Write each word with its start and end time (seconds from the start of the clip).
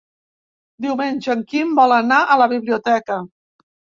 Diumenge 0.85 1.29
en 1.33 1.43
Quim 1.51 1.75
vol 1.81 1.93
anar 1.99 2.19
a 2.23 2.39
la 2.43 2.47
biblioteca. 2.57 3.21